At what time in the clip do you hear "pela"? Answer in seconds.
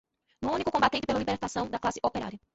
1.05-1.19